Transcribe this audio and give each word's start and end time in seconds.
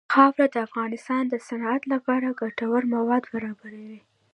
خاوره 0.13 0.47
د 0.51 0.55
افغانستان 0.67 1.23
د 1.27 1.35
صنعت 1.47 1.81
لپاره 1.93 2.37
ګټور 2.41 2.81
مواد 2.95 3.23
برابروي. 3.33 3.99